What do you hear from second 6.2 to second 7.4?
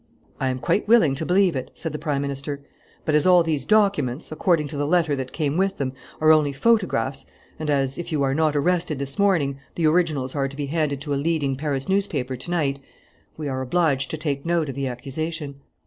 only photographs,